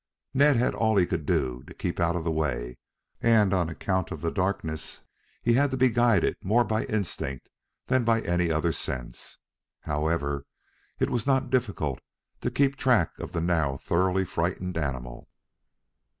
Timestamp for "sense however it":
8.71-11.11